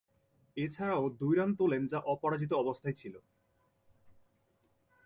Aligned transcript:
এছাড়াও 0.57 1.03
দুই 1.09 1.33
রান 1.35 1.51
তোলেন 1.55 1.83
যা 1.87 1.99
অপরাজিত 2.05 2.51
অবস্থায় 2.53 2.93
ছিল। 2.93 3.15